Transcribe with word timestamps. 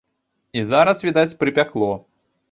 І 0.61 0.61
зараз, 0.69 1.03
відаць, 1.07 1.37
прыпякло. 1.43 1.91